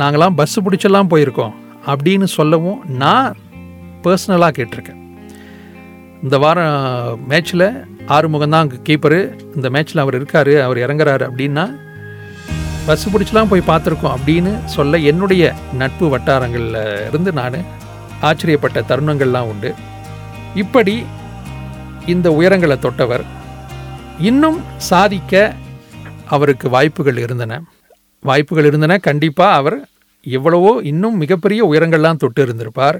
நாங்களாம் 0.00 0.36
பஸ்ஸு 0.40 0.60
பிடிச்செல்லாம் 0.66 1.12
போயிருக்கோம் 1.12 1.54
அப்படின்னு 1.92 2.26
சொல்லவும் 2.38 2.80
நான் 3.02 3.36
பர்சனலாக 4.04 4.52
கேட்டிருக்கேன். 4.58 5.00
இந்த 6.24 6.36
வாரம் 6.44 7.22
மேட்ச்சில் 7.30 7.66
ஆறுமுகம் 8.16 8.54
தான் 8.56 8.70
கீப்பரு 8.88 9.18
இந்த 9.56 9.68
மேட்ச்சில் 9.74 10.02
அவர் 10.02 10.18
இருக்கார் 10.18 10.54
அவர் 10.66 10.78
இறங்குறாரு 10.84 11.24
அப்படின்னா 11.30 11.64
பஸ் 12.86 13.04
பிடிச்சலாம் 13.12 13.50
போய் 13.50 13.68
பார்த்துருக்கோம் 13.68 14.14
அப்படின்னு 14.16 14.64
சொல்ல 14.64 14.98
என்னுடைய 15.10 15.54
நட்பு 15.72 16.06
வட்டாரங்களில் 16.08 17.06
இருந்து 17.08 17.32
நான் 17.32 17.56
ஆச்சரியப்பட்ட 18.22 18.78
தருணங்கள்லாம் 18.88 19.48
உண்டு. 19.52 19.74
இப்படி 20.54 21.04
இந்த 22.06 22.30
உயரங்களை 22.30 22.76
தொட்டவர் 22.78 23.24
இன்னும் 24.18 24.60
சாதிக்க 24.76 25.54
அவருக்கு 26.26 26.68
வாய்ப்புகள் 26.68 27.16
இருந்தன. 27.16 27.60
வாய்ப்புகள் 28.22 28.64
இருந்தன 28.64 28.98
கண்டிப்பாக 28.98 29.54
அவர் 29.54 29.78
எவ்வளவோ 30.22 30.80
இன்னும் 30.82 31.16
மிகப்பெரிய 31.16 31.60
உயரங்கள்லாம் 31.72 32.16
தொட்டு 32.16 32.42
இருந்திருப்பார். 32.42 32.98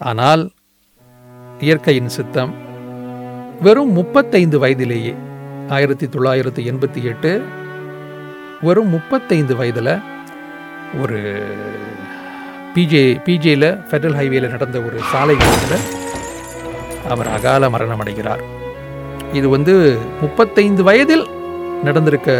ஆனால் 0.00 0.52
இயற்கையின் 1.60 2.08
சித்தம் 2.08 2.54
வெறும் 3.60 3.92
முப்பத்தைந்து 3.92 4.58
வயதிலேயே 4.58 5.14
ஆயிரத்தி 5.68 6.06
தொள்ளாயிரத்தி 6.06 6.62
எண்பத்தி 6.70 7.00
எட்டு 7.02 7.30
வெறும் 8.60 8.88
முப்பத்தைந்து 8.88 9.56
வயதில் 9.56 9.90
ஒரு 11.00 11.18
பிஜே 12.74 13.02
பிஜேயில் 13.26 13.68
ஃபெடரல் 13.88 14.16
ஹைவேயில் 14.18 14.50
நடந்த 14.50 14.80
ஒரு 14.80 14.98
சாலை 15.10 15.34
விபத்தில் 15.34 15.84
அவர் 17.08 17.28
அகால 17.28 17.70
மரணம் 17.70 17.98
அடைகிறார். 17.98 18.42
இது 19.32 19.48
வந்து 19.48 19.98
முப்பத்தைந்து 20.20 20.82
வயதில் 20.82 21.26
நடந்திருக்க 21.84 22.30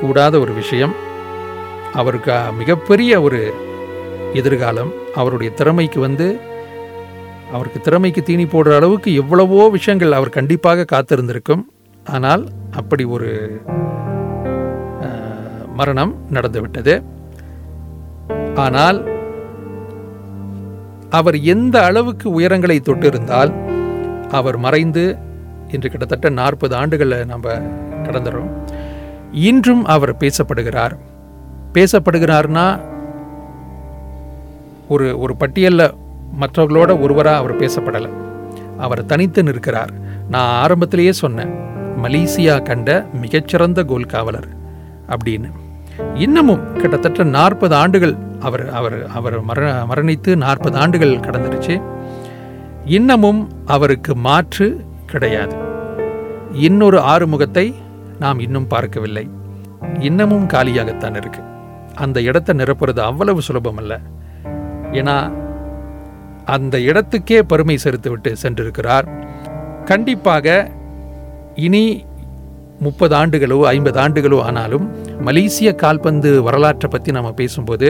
கூடாத 0.00 0.38
ஒரு 0.38 0.52
விஷயம். 0.52 0.94
அவருக்கு 1.92 2.36
மிகப்பெரிய 2.58 3.22
ஒரு 3.22 3.54
எதிர்காலம். 4.32 4.92
அவருடைய 5.14 5.52
திறமைக்கு 5.52 6.00
வந்து 6.00 6.40
அவருக்கு 7.52 7.80
திறமைக்கு 7.80 8.22
தீனி 8.22 8.44
போடுற 8.44 8.74
அளவுக்கு 8.76 9.14
எவ்வளவோ 9.14 9.68
விஷயங்கள் 9.68 10.12
அவர் 10.12 10.36
கண்டிப்பாக 10.38 10.86
காத்திருந்திருக்கும். 10.92 11.64
ஆனால் 12.04 12.48
அப்படி 12.70 13.04
ஒரு 13.04 13.30
மரணம் 15.80 16.12
நடந்துவிட்டது. 16.30 16.94
ஆனால் 18.64 18.98
அவர் 21.18 21.36
எந்த 21.54 21.76
அளவுக்கு 21.88 22.26
உயரங்களை 22.40 22.76
தொட்டிருந்தால் 22.88 23.52
அவர் 24.30 24.58
மறைந்து 24.66 25.04
இன்று 25.74 25.88
கிட்டத்தட்ட 25.90 26.28
நாற்பது 26.40 26.74
ஆண்டுகளை 26.76 27.18
நம்ம 27.32 27.54
கடந்துடும் 28.06 28.50
இன்றும் 29.48 29.84
அவர் 29.94 30.12
பேசப்படுகிறார். 30.22 30.94
பேசப்படுகிறார்னா 31.74 32.66
ஒரு 34.88 35.08
ஒரு 35.18 35.34
பட்டியலில் 35.36 35.94
மற்றவர்களோட 36.40 36.92
ஒருவராக 37.04 37.40
அவர் 37.42 37.58
பேசப்படலை. 37.60 38.10
அவர் 38.84 39.08
தனித்து 39.12 39.42
நிற்கிறார். 39.42 39.92
நான் 40.28 40.54
ஆரம்பத்திலேயே 40.64 41.12
சொன்னேன் 41.22 41.52
மலேசியா 42.04 42.54
கண்ட 42.68 42.90
மிகச்சிறந்த 43.22 43.80
கோல் 43.90 44.12
காவலர் 44.14 44.48
அப்படின்னு. 45.14 45.50
இன்னமும் 46.14 46.76
கிட்டத்தட்ட 46.76 47.22
நாற்பது 47.22 47.74
ஆண்டுகள் 47.74 48.14
அவர் 48.40 48.70
அவர் 48.70 49.06
அவர் 49.06 49.40
மர 49.40 49.84
மரணித்து 49.90 50.36
நாற்பது 50.36 50.78
ஆண்டுகள் 50.78 51.14
கடந்துருச்சு 51.16 51.82
இன்னமும் 52.84 53.48
அவருக்கு 53.66 54.16
மாற்று 54.16 54.84
கிடையாது. 55.06 55.56
இன்னொரு 56.52 56.98
ஆறுமுகத்தை 56.98 57.74
நாம் 58.18 58.38
இன்னும் 58.38 58.66
பார்க்கவில்லை. 58.66 59.30
இன்னமும் 59.98 60.46
காலியாகத்தான் 60.46 61.16
இருக்கு. 61.16 61.42
அந்த 61.94 62.20
இடத்தை 62.20 62.56
நிரப்புறது 62.56 62.98
அவ்வளவு 62.98 63.42
சுலபம் 63.42 63.76
அல்ல 63.76 64.00
ஏன்னா 64.92 65.16
அந்த 66.44 66.78
இடத்துக்கே 66.78 67.40
பெருமை 67.42 67.76
சேர்த்து 67.76 68.36
சென்றிருக்கிறார். 68.42 69.06
கண்டிப்பாக 69.84 70.70
இனி 71.54 72.04
முப்பது 72.80 73.14
ஆண்டுகளோ 73.16 73.60
ஐம்பது 73.60 74.00
ஆண்டுகளோ 74.00 74.42
ஆனாலும் 74.42 74.86
மலேசிய 75.26 75.70
கால்பந்து 75.74 76.30
வரலாற்றை 76.42 76.88
பற்றி 76.90 77.10
நம்ம 77.16 77.30
பேசும்போது 77.40 77.88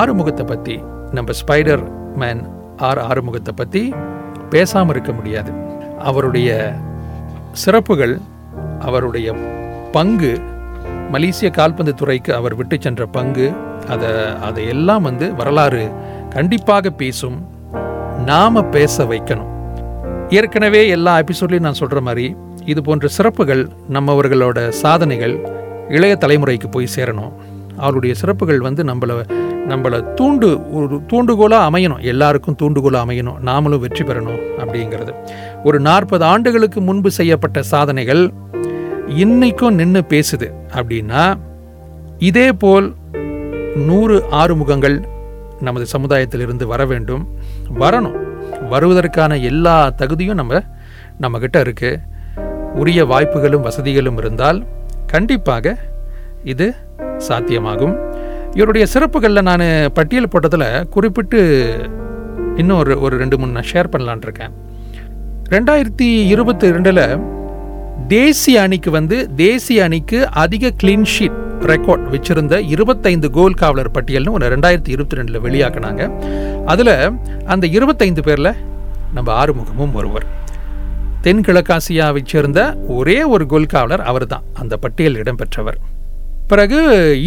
ஆறுமுகத்தை 0.00 0.44
பற்றி 0.46 0.74
நம்ம 1.16 1.32
ஸ்பைடர் 1.40 1.84
மேன் 2.20 2.42
ஆர் 2.88 3.00
ஆறுமுகத்தை 3.08 3.52
பற்றி 3.60 3.82
பேசாமல் 4.52 4.94
இருக்க 4.94 5.12
முடியாது. 5.12 5.50
அவருடைய 6.08 6.50
சிறப்புகள் 7.62 8.14
அவருடைய 8.88 9.28
பங்கு 9.96 10.32
மலேசிய 11.14 11.48
கால்பந்து 11.58 11.94
துறைக்கு 11.94 12.30
அவர் 12.34 12.54
விட்டு 12.54 12.76
சென்ற 12.80 13.06
பங்கு 13.16 13.46
அதை 13.92 14.10
அதை 14.48 14.64
எல்லாம் 14.74 15.06
வந்து 15.08 15.28
வரலாறு 15.40 15.84
கண்டிப்பாக 16.34 16.90
பேசும் 17.02 17.38
நாம 18.30 18.62
பேச 18.76 19.04
வைக்கணும். 19.12 19.50
ஏற்கனவே 20.38 20.82
எல்லா 20.96 21.14
எபிசோட்லையும் 21.22 21.66
நான் 21.68 21.80
சொல்கிற 21.80 22.00
மாதிரி 22.08 22.26
இது 22.72 22.80
போன்ற 22.82 23.08
சிறப்புகள் 23.16 23.62
நம்மவர்களோட 23.96 24.58
சாதனைகள் 24.82 25.34
இளைய 25.90 26.18
தலைமுறைக்கு 26.20 26.70
போய் 26.70 26.88
சேரணும். 26.96 27.32
அவருடைய 27.76 28.14
சிறப்புகள் 28.14 28.60
வந்து 28.60 28.84
நம்மளை 28.84 29.14
நம்மளை 29.68 29.98
தூண்டு 30.20 30.48
ஒரு 30.70 31.00
தூண்டுகோலாக 31.12 31.68
அமையணும். 31.70 32.00
எல்லாருக்கும் 32.02 32.56
தூண்டுகோலாக 32.62 33.04
அமையணும். 33.06 33.38
நாமளும் 33.44 33.78
வெற்றி 33.78 34.04
பெறணும் 34.04 34.40
அப்படிங்கிறது. 34.58 35.12
ஒரு 35.64 35.80
நாற்பது 35.80 36.24
ஆண்டுகளுக்கு 36.24 36.80
முன்பு 36.80 37.10
செய்யப்பட்ட 37.10 37.62
சாதனைகள் 37.62 38.32
இன்னைக்கும் 39.08 39.70
நின்று 39.70 40.04
பேசுது. 40.08 40.52
அப்படின்னா 40.72 41.38
இதே 42.18 42.52
போல் 42.52 42.94
நூறு 43.76 44.24
ஆறுமுகங்கள் 44.30 45.04
நமது 45.60 45.86
சமுதாயத்திலிருந்து 45.86 46.64
வர 46.64 46.86
வேண்டும். 46.86 47.28
வரணும். 47.80 48.18
வருவதற்கான 48.70 49.42
எல்லா 49.42 49.90
தகுதியும் 49.90 50.34
நம்ம 50.34 50.62
நம்மக்கிட்ட 51.20 51.56
இருக்குது 51.56 52.00
உரிய 52.74 53.04
வாய்ப்புகளும் 53.04 53.62
வசதிகளும் 53.62 54.18
இருந்தால் 54.18 54.66
கண்டிப்பாக 55.12 55.76
இது 56.52 56.66
சாத்தியமாகும். 57.28 57.94
இவருடைய 58.58 58.84
சிறப்புகளில் 58.94 59.48
நான் 59.48 59.64
பட்டியல் 59.98 60.30
போட்டதில் 60.32 60.68
குறிப்பிட்டு 60.94 61.40
இன்னும் 62.60 62.78
ஒரு 62.82 62.94
ஒரு 63.04 63.14
ரெண்டு 63.22 63.36
மூணு 63.40 63.52
நான் 63.58 63.70
ஷேர் 63.72 63.92
பண்ணலான் 63.92 64.24
இருக்கேன். 64.26 64.54
ரெண்டாயிரத்தி 65.54 66.08
இருபத்தி 66.32 66.66
ரெண்டில் 66.76 67.04
தேசிய 68.16 68.62
அணிக்கு 68.66 68.90
வந்து 68.98 69.16
தேசிய 69.44 69.84
அணிக்கு 69.86 70.18
அதிக 70.44 70.72
கிளீன் 70.82 71.08
ஷீட் 71.14 71.38
ரெக்கார்ட் 71.70 72.04
வச்சிருந்த 72.14 72.54
இருபத்தைந்து 72.74 73.28
கோல் 73.36 73.58
காவலர் 73.62 73.94
பட்டியல்னு 73.96 74.34
ஒரு 74.36 74.46
ரெண்டாயிரத்தி 74.54 74.92
இருபத்தி 74.94 75.18
ரெண்டில் 75.18 75.42
வெளியாக்குனாங்க. 75.46 76.02
அதில் 76.72 76.94
அந்த 77.54 77.64
இருபத்தைந்து 77.78 78.22
பேரில் 78.28 78.52
நம்ம 79.16 79.28
ஆறுமுகமும் 79.40 79.96
ஒருவர். 80.00 80.26
தென்கிழக்காசியாவைச் 81.24 82.30
சேர்ந்த 82.32 82.60
ஒரே 82.88 83.22
ஒரு 83.22 83.46
கோல் 83.46 83.66
காவலர் 83.66 84.00
அவர்தான். 84.00 84.44
அந்த 84.52 84.76
பட்டியலில் 84.76 85.22
இடம்பெற்றவர். 85.22 85.78
பிறகு 86.46 86.78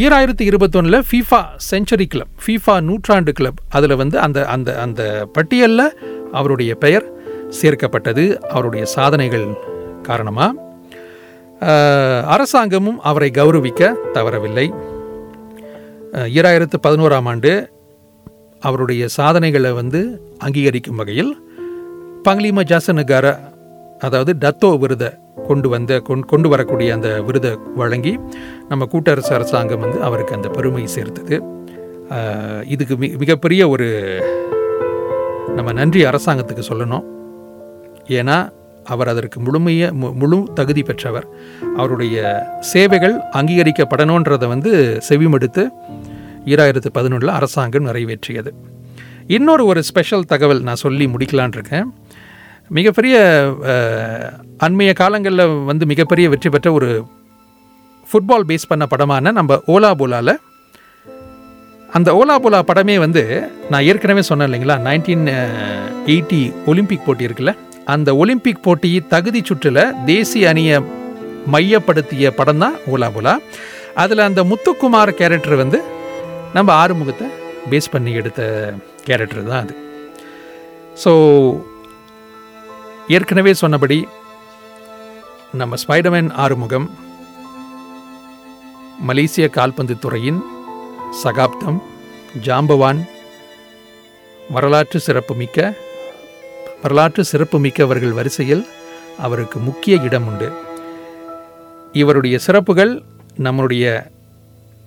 ஈராயிரத்தி 0.04 0.46
இருபத்தொன்னில் 0.50 1.04
ஃபீஃபா 1.10 1.40
செஞ்சுரி 1.72 2.06
கிளப் 2.06 2.32
ஃபீஃபா 2.44 2.82
நூற்றாண்டு 2.82 3.32
கிளப் 3.32 3.60
அதில் 3.70 3.96
வந்து 3.96 4.20
அந்த 4.20 4.46
அந்த 4.46 4.80
அந்த 4.80 5.28
பட்டியலில் 5.34 5.86
அவருடைய 6.32 6.76
பெயர் 6.76 7.06
சேர்க்கப்பட்டது. 7.62 8.26
அவருடைய 8.36 8.86
சாதனைகள் 8.86 9.48
காரணமாக 10.02 10.62
அரசாங்கமும் 12.36 13.00
அவரை 13.00 13.32
கௌரவிக்க 13.34 13.94
தவறவில்லை. 14.14 14.68
ஈராயிரத்து 16.38 16.78
பதினோராம் 16.88 17.28
ஆண்டு 17.32 17.54
அவருடைய 18.60 19.08
சாதனைகளை 19.08 19.72
வந்து 19.72 20.02
அங்கீகரிக்கும் 20.46 21.00
வகையில் 21.02 21.32
பங்லிம 22.28 22.62
ஜாசனுகார 22.72 23.52
அதாவது 24.04 24.36
டத்தோ 24.40 24.80
விருதை 24.80 25.10
கொண்டு 25.48 25.70
வந்த 25.70 26.02
கொண்- 26.08 26.26
கொண்டு 26.26 26.50
வரக்கூடிய 26.50 26.94
அந்த 26.94 27.22
விருதை 27.22 27.58
வழங்கி 27.76 28.20
நம்ம 28.70 28.86
கூட்டரசு 28.86 29.34
அரசாங்கம் 29.34 29.80
வந்து 29.80 30.04
அவருக்கு 30.04 30.36
அந்த 30.36 30.50
பெருமை 30.50 30.88
சேர்த்தது. 30.88 31.44
இதுக்கு 32.66 32.96
மி 32.96 33.18
மிகப்பெரிய 33.18 33.70
ஒரு 33.70 34.20
நம்ம 35.56 35.72
நன்றி 35.72 36.06
அரசாங்கத்துக்கு 36.06 36.64
சொல்லணும். 36.70 37.04
ஏன்னா 38.08 38.52
அவர் 38.84 39.08
அதற்கு 39.08 39.40
முழுமைய 39.40 39.94
மு- 40.02 40.14
முழு 40.14 40.48
தகுதி 40.54 40.84
பெற்றவர். 40.84 41.28
அவருடைய 41.76 42.44
சேவைகள் 42.60 43.20
அங்கீகரிக்கப்படணுன்றதை 43.32 44.48
வந்து 44.48 45.00
செவிமடுத்து 45.10 45.68
ஈராயிரத்து 46.46 46.86
பதினொன்றில் 46.94 47.28
அரசாங்கம் 47.28 47.86
நிறைவேற்றியது. 47.86 48.52
இன்னொரு 49.28 49.66
ஒரு 49.66 49.84
ஸ்பெஷல் 49.84 50.26
தகவல் 50.26 50.62
நான் 50.62 50.76
சொல்லி 50.76 51.06
முடிக்கலான் 51.06 51.48
இருக்கேன். 51.48 51.94
மிகப்பெரிய 52.72 53.16
அண்மைய 54.60 54.94
காலங்களில் 54.94 55.64
வந்து 55.66 55.86
மிகப்பெரிய 55.86 56.30
வெற்றி 56.30 56.50
பெற்ற 56.50 56.72
ஒரு 56.74 56.90
ஃபுட்பால் 58.08 58.48
பேஸ் 58.48 58.68
பண்ண 58.68 58.86
படமான 58.86 59.32
நம்ம 59.32 59.60
ஓலா 59.68 59.92
போலாவில் 59.94 60.34
அந்த 61.90 62.14
ஓலா 62.14 62.36
போலா 62.36 62.60
படமே 62.68 63.00
வந்து 63.00 63.24
நான் 63.70 63.84
ஏற்கனவே 63.84 64.22
சொன்னேன் 64.22 64.48
இல்லைங்களா 64.50 64.78
நைன்டீன் 64.80 65.28
எயிட்டி 66.06 66.54
ஒலிம்பிக் 66.66 67.06
போட்டி 67.06 67.28
இருக்குல்ல 67.28 67.54
அந்த 67.86 68.16
ஒலிம்பிக் 68.16 68.62
போட்டி 68.62 69.02
தகுதி 69.10 69.42
சுற்றில் 69.46 69.96
தேசிய 70.06 70.50
அணியை 70.50 70.78
மையப்படுத்திய 71.52 72.32
படம் 72.32 72.58
தான் 72.58 72.76
ஓலா 72.88 73.10
போலா. 73.16 73.34
அதில் 73.94 74.20
அந்த 74.20 74.44
முத்துக்குமார் 74.44 75.12
கேரக்டர் 75.14 75.56
வந்து 75.56 75.80
நம்ம 76.54 76.74
ஆறுமுகத்தை 76.74 77.28
பேஸ் 77.70 77.92
பண்ணி 77.92 78.12
எடுத்த 78.12 78.42
கேரக்டர் 79.04 79.44
தான் 79.44 79.62
அது. 79.64 79.74
ஸோ 81.04 81.12
ஏற்கனவே 83.08 83.54
சொன்னபடி 83.54 84.08
நம்ம 85.54 85.76
ஸ்பைடர்மேன் 85.88 86.32
ஆறுமுகம் 86.32 86.90
மலேசிய 89.00 89.50
கால்பந்து 89.50 90.00
துறையின் 90.00 90.44
சகாப்தம் 91.12 91.84
ஜாம்பவான் 92.44 93.08
வரலாற்று 94.50 95.00
சிறப்புமிக்க 95.00 95.74
வரலாற்று 96.82 97.26
சிறப்புமிக்கவர்கள் 97.32 98.12
வரிசையில் 98.12 98.68
அவருக்கு 99.18 99.60
முக்கிய 99.60 99.98
இடம் 99.98 100.28
உண்டு. 100.28 100.52
இவருடைய 101.92 102.38
சிறப்புகள் 102.38 103.04
நம்மளுடைய 103.38 104.12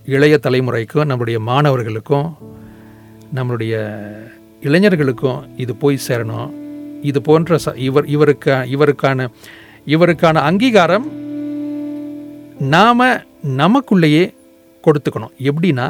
இளைய 0.06 0.38
தலைமுறைக்கும் 0.42 1.04
நம்முடைய 1.04 1.40
மாணவர்களுக்கும் 1.40 2.37
நம்மளுடைய 3.35 3.94
இளைஞர்களுக்கும் 4.61 5.58
இது 5.58 5.76
போய் 5.76 6.00
சேரணும். 6.08 6.65
இது 7.11 7.21
போன்ற 7.29 7.59
இவர் 7.87 8.07
இவருக்கு 8.15 8.55
இவருக்கான 8.75 9.29
இவருக்கான 9.95 10.43
அங்கீகாரம் 10.49 11.07
நாம் 12.75 13.05
நமக்குள்ளேயே 13.61 14.25
கொடுத்துக்கணும். 14.87 15.35
எப்படின்னா 15.51 15.88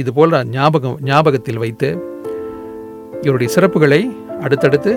இது 0.00 0.10
போல் 0.16 0.36
ஞாபகம் 0.56 0.98
ஞாபகத்தில் 1.10 1.62
வைத்து 1.64 1.88
இவருடைய 3.26 3.48
சிறப்புகளை 3.56 4.00
அடுத்தடுத்து 4.44 4.92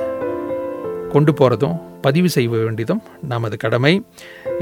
கொண்டு 1.14 1.32
போகிறதும் 1.34 1.78
பதிவு 2.06 2.30
செய்ய 2.34 2.50
வேண்டியதும் 2.50 3.02
நமது 3.34 3.56
கடமை. 3.64 3.94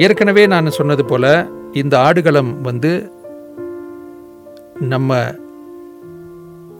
ஏற்கனவே 0.05 0.43
நான் 0.53 0.75
சொன்னது 0.77 1.05
போல் 1.11 1.29
இந்த 1.81 1.93
ஆடுகளம் 2.07 2.51
வந்து 2.69 2.91
நம்ம 4.93 5.19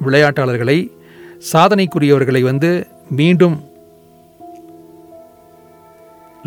விளையாட்டாளர்களை 0.06 0.78
சாதனைக்குரியவர்களை 1.52 2.42
வந்து 2.50 2.70
மீண்டும் 3.20 3.58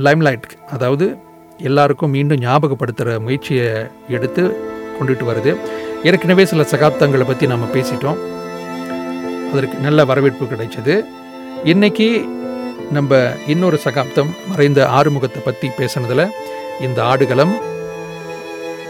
லைம்லைட் 0.04 0.48
அதாவது 0.74 1.06
எல்லாருக்கும் 1.68 2.14
மீண்டும் 2.16 2.42
ஞாபகப்படுத்துகிற 2.44 3.14
முயற்சியை 3.24 3.68
எடுத்து 4.16 4.42
கொண்டுட்டு 4.98 5.24
வருது. 5.30 5.52
ஏற்கனவே 6.08 6.44
சில 6.50 6.62
சகாப்தங்களை 6.72 7.24
பற்றி 7.26 7.46
நம்ம 7.52 7.66
பேசிட்டோம். 7.74 8.20
அதற்கு 9.52 9.76
நல்ல 9.86 10.04
வரவேற்பு 10.10 10.44
கிடைச்சது. 10.52 10.94
இன்னைக்கு 11.72 12.08
நம்ம 12.96 13.18
இன்னொரு 13.52 13.78
சகாப்தம் 13.86 14.30
மறைந்த 14.50 14.80
ஆறுமுகத்தை 14.98 15.40
பற்றி 15.44 15.68
பேசுனதில் 15.78 16.24
இந்த 16.86 16.98
ஆடுகளம் 17.10 17.54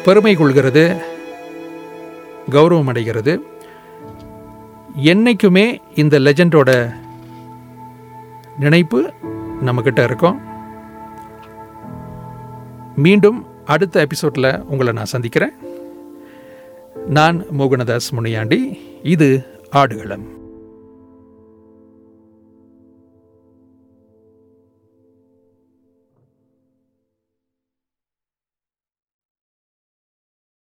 பெருமை 0.05 0.35
கொள்கிறது 0.37 0.85
கௌரவம் 2.57 2.90
அடைகிறது. 2.92 3.33
என்றைக்குமே 5.12 5.66
இந்த 6.03 6.18
லெஜண்டோட 6.27 6.70
நினைப்பு 8.64 9.01
நம்மக்கிட்ட 9.66 10.01
இருக்கும். 10.09 10.38
மீண்டும் 13.01 13.47
அடுத்த 13.65 14.01
எபிசோடில் 14.01 14.63
உங்களை 14.63 14.93
நான் 14.93 15.05
சந்திக்கிறேன். 15.05 15.53
நான் 17.07 17.45
மோகனதாஸ் 17.59 18.11
முனியாண்டி. 18.11 18.79
இது 19.03 19.45
ஆடுகளம். 19.71 20.39